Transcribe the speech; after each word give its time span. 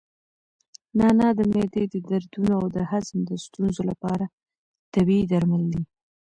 نعناع 0.97 1.31
د 1.39 1.41
معدې 1.51 1.83
د 1.93 1.95
دردونو 2.09 2.53
او 2.59 2.65
د 2.75 2.77
هضم 2.91 3.17
د 3.29 3.31
ستونزو 3.45 3.81
لپاره 3.89 4.25
طبیعي 4.93 5.25
درمل 5.31 5.63
دي. 5.71 5.81